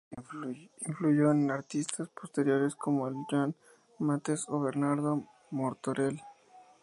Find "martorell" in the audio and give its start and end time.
5.51-6.19